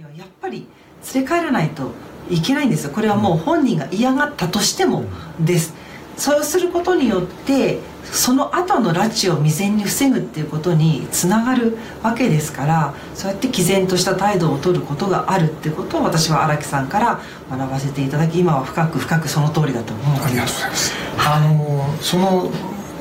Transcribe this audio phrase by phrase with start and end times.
[0.00, 0.66] やっぱり
[1.14, 1.90] 連れ帰らないと
[2.30, 2.92] いけないんですよ。
[2.92, 5.04] これはもう本人が嫌がったとしても
[5.38, 5.74] です。
[6.16, 17.20] そうすることによってその後の拉致を未然に防ぐっていうことにつながるわけですからそうやって毅然とした態度を取ることがあるっていうことを私は荒木さんから
[17.50, 20.92] 学ばせていただき今は深く深くその通りだと思うありがとうございます。
[21.18, 22.50] あのその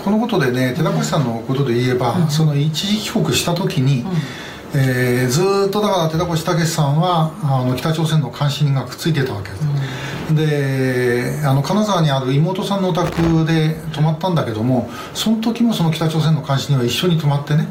[0.04, 4.12] このことでね寺越さんのことで言えば、うん、その一時帰国した時に、うん
[4.74, 9.64] えー、ずっとだから寺越武さんはあの北朝鮮の監視人がくっついてたわけです、
[10.30, 17.68] うん、であの金沢にある妹さんのお宅で泊まったんだけどもその時もその北朝鮮の監視人は一緒に泊まってね、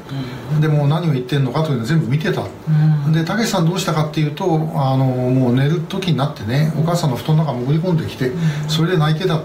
[0.52, 4.44] うん、でも何を言ってるのかというのを全部見てた、うん、で武さんどうしたかっていうと
[4.74, 8.32] あのもう寝る時になってねお母さんの布団の中潜り込んできて
[8.68, 9.42] それで泣いてた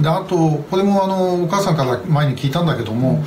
[0.00, 3.22] であとこれもあのお母さんから前に聞いたんだけども、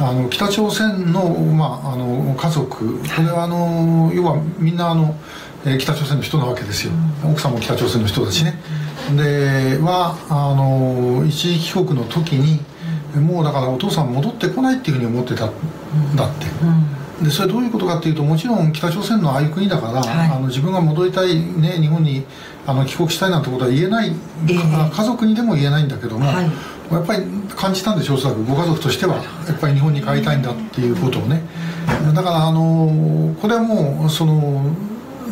[0.00, 2.98] あの北朝鮮の,、まあ、あの家族。
[2.98, 5.16] これはあの要はみんなあの、
[5.64, 6.92] えー、北朝鮮の人なわけですよ、
[7.24, 8.54] うん、奥さんも北朝鮮の人だしね、
[9.10, 12.60] うん、ではあの一時帰国の時に、
[13.16, 15.52] うん、もうだからお父さん戻ってこないっていうふうに思ってたん。
[16.14, 16.46] だって、
[17.24, 22.24] でそれどういうことかっていうともちろん北朝鮮のああいう国だから、はい、あの自分が戻りたい、ね、日本に
[22.66, 26.50] あの帰国したいなんてことは言えない、えー、家族にでも言えないんだけども、はい
[26.90, 27.24] やっぱり
[27.56, 29.22] 感じたんでしょうご家族としてはや
[29.52, 31.42] っぱり日本に帰りたいんだっていうことをね。
[32.14, 34.74] だからあのこれはもうその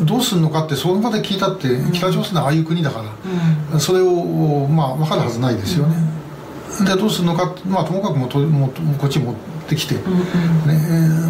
[0.03, 3.03] どうするのかってその場で聞いたって北朝鮮はああいう国だか
[3.71, 5.95] ら、それをまあ分かるはずないですよね、
[6.85, 8.67] でどうするのか、まあ、ともかくもとも
[8.99, 9.35] こっち持っ
[9.67, 10.01] てきて、ね、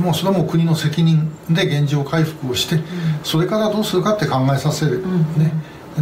[0.01, 2.79] もうそれはもう国の責任で現状回復をして
[3.23, 5.01] それからどうするかって考えさせる、
[5.37, 5.53] ね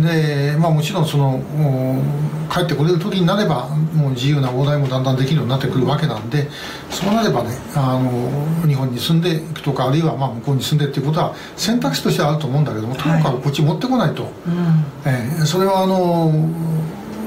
[0.01, 1.41] で、まあ、もちろんその
[2.51, 6.49] 帰ってこれる時になればもう自由な往来もだんだんできるようになってくるわけなんで
[6.89, 14.31] そうなればねあの日本に住んでいくとかあるいはまあ向こうに住んでっていうことは選択肢としてはあると思うんだけどもともかくこっち持ってこないと、はい、
[15.05, 16.31] えー、それはあの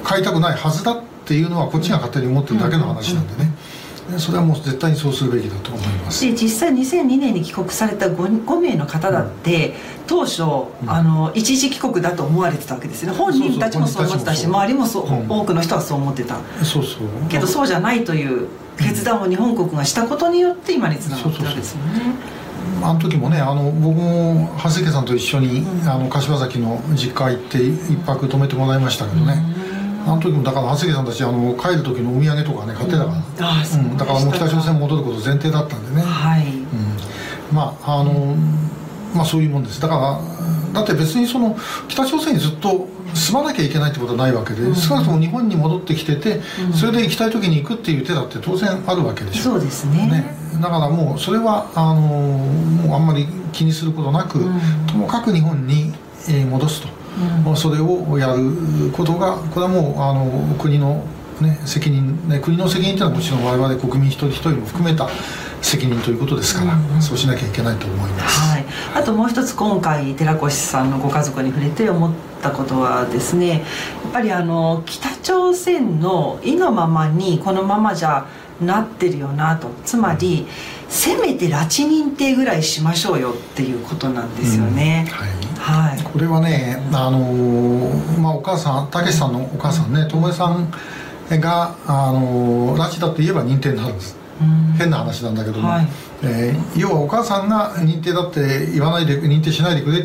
[0.05, 3.37] 買いたくないはずだっていうのはこっちが勝手に思ってるだけの話なんでね。
[3.41, 3.58] うんうん
[4.17, 6.25] それはもう絶対にそうするべきだと思います。
[6.25, 9.75] で実際2002年に帰国された 5, 5名の方だって、うん、
[10.07, 13.13] 当初、うん、あの一時帰国だと思われてたわけですね。
[13.13, 16.37] 本人たちもそう思ってたし周りもそう、うん、多くの人はそう思ってた。
[16.65, 17.29] そうそう。
[17.29, 18.49] けどそうじゃないという
[18.79, 22.39] 決断を日本国がしたことによって今につながってるわけですよね。
[22.83, 29.43] あの時もねあの僕も長谷家さんと一緒に、あの柏崎の実家行って一泊泊めてもらいましたけどね、
[30.09, 36.47] あの時もだから長谷さんたちあの帰る時のお土産とかね買ってたから、うん、だからもう北朝鮮戻ること前提だったんでね、はい。
[36.47, 38.35] うん、まああの、
[39.15, 39.81] まあそういうもんです。
[39.81, 40.21] だか
[40.73, 41.57] らだって別にその
[41.89, 49.43] 北朝鮮にずっと住まなきゃいけないってことはないわけで、うん、少なくとも日本に戻ってきてて、うん、それで行きたい時に行くっていう手だって当然あるわけでしょ。
[49.43, 54.41] そうですね、ね、だからもうそれはあのもうあんまり気にすることなく、
[54.87, 55.93] ともかく日本に
[56.51, 56.98] 戻すと
[57.47, 61.05] うん、それをやることがこれはもうあの国の、
[61.41, 65.09] ね、責任、ね、国の責任というのはもちろん我々国民一人一人も含めた
[65.61, 68.65] 責任ということですから、うん、そうしなきゃいけないと思います、はい、
[68.95, 73.63] あともう一つ今回寺越さんのご家族に触れて思ったことはですねやっ
[74.13, 78.27] ぱりあの北朝鮮の意のままにこのままじゃ
[78.61, 79.69] なってるよなと。
[79.85, 80.47] つまり
[80.89, 85.39] せめて拉致認定ぐらいしましょうよっていうことなんですよね、うん、はい。
[85.59, 87.21] はい、これはね、あの
[88.21, 90.71] まあ、お母さんたけしさんのお母さんねともえさん
[91.31, 94.17] が、あの拉致だと言えば認定になるんです、
[94.79, 95.89] 変な話なんだけども、はい、
[96.23, 100.03] えー、要はお母さんが認定だって言わないで認定しないでくれっ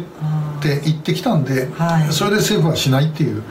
[0.62, 3.44] て言ってきたんで、はい、それで政府はしないっていう。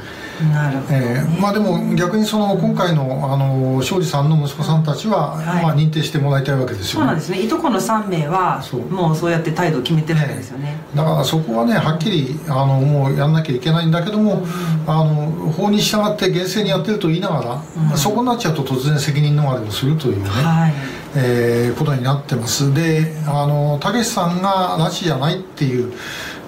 [0.51, 1.19] なるほど、ね、え。
[1.21, 7.43] ー、まあでも逆にその今回のあの庄司さんの息子さんたちは、はい、まあ認定してもらいたいわけですよ、ね、そうなんですね。
[7.43, 14.45] いとこの3名はもうそうやって態度を決めてるわけですよね、えー、だからそこはねはっきりあのもうやんなきゃいけないんだけども、うん、
[14.87, 20.73] あの法に従って厳正にやってると言いながら、うん、そこになっちゃうと突然責任逃れをするというね、はい。
[21.15, 22.73] えー、ことになってます。
[22.73, 25.93] であのたけしさんが拉致じゃないっていう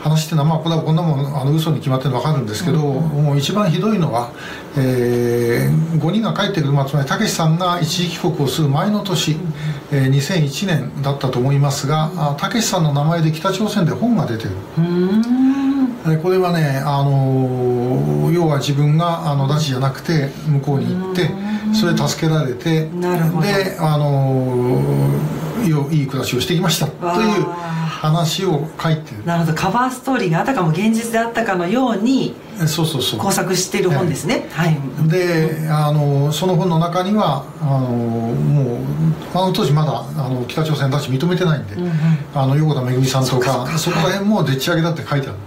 [0.04, 4.32] 話っていうのは、まあ、これはこんなもんあの嘘に決まってるの分かるんですけど、うん、もう一番ひどいのは、
[4.76, 9.38] えー、5人が帰ってくる、まあ、つまりたけしさんが一時帰国をする前の年、
[9.90, 14.50] えー、2001年だったと思いますがたけしさんの名前で北朝鮮で本が出てる。
[16.22, 21.30] これはね、あの要は自分があの拉致じゃなくて向こうに行って
[21.72, 24.82] それで助けられてで、あの
[25.69, 29.25] いい暮らしをしてきましたという話を書いてる。
[29.25, 29.55] なるほど。
[29.55, 32.34] カバーストーリーがあたかも現実であったかのように
[32.66, 33.20] そうそうそう。
[33.20, 34.78] 工作している本ですね、はい。
[35.08, 38.78] であのその本の中にはあのもう
[39.34, 41.93] あの当時まだあの北朝鮮拉致認めてないんで、うんうん。
[42.34, 45.38] あの横田めぐみさんとかそこら辺もでっち上げだって書いてある。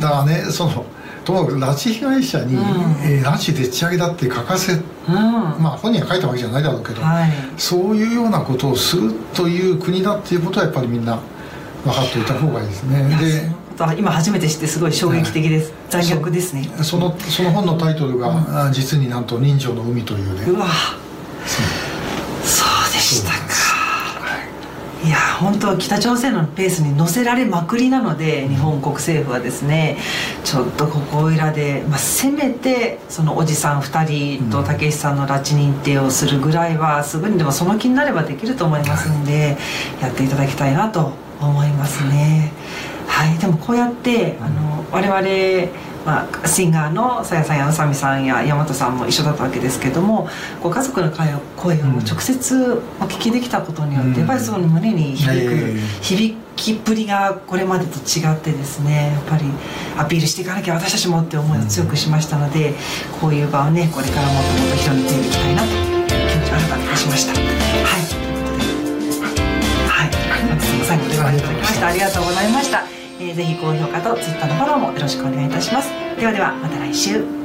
[0.00, 0.86] だからねその
[1.24, 2.60] ともかく拉致被害者に、うん。
[3.02, 4.82] えー拉致でっち上げだって書かせうん。
[5.12, 7.30] まあ本人が書いたわけじゃないだろうけど、はい。
[7.56, 11.18] そういうようなことをするという国だっていうことはやっぱりみんな
[11.84, 13.18] 分かっておいた方がいいですね。
[13.20, 13.64] で
[13.98, 16.68] 今初めて知ってすごい衝撃的です、残虐ですね。
[16.82, 20.46] そのその本のタイトルが、あ実になんと「人情の海」というね。
[20.46, 20.66] うわ
[25.04, 29.98] いや本当は北朝鮮のペースに乗せられまくりなので日本国政府はですね
[30.44, 39.58] ちょっとここいらで、まあ、せめてそのおじさん2人とたけしさんの拉致認定をするぐらいはすぐにでもその気になればできると思いますんで、
[40.00, 42.50] やっていただきたいなと思いますね。
[43.06, 45.68] はい、でもこうやってあの我々、
[46.04, 50.28] まあ、シンガーのさやさんや宇佐美さんや大和さんも一緒だったわけですけども
[50.62, 54.18] ご家族の声を声を直接お聞きできたことによって、うん。
[54.18, 55.78] やっぱりその胸に響く、ええ。
[56.02, 59.44] 響きっぷりがこれまでと違ってですねやっぱり
[59.98, 62.74] アピールしていかなきゃ私たちもって思いを強くしましたので、
[63.20, 67.32] こういう場をねこれからもっともっと広めていきたいなという気持ちを新たにしました。
[67.32, 67.44] はい。
[69.88, 70.10] はい、
[70.84, 72.24] 最後までご覧いただきましてありがとう
[73.34, 75.90] ぜひ高評価とツイッターのフォローもよろしくお願いいたします。
[76.18, 77.43] ではではまた来週。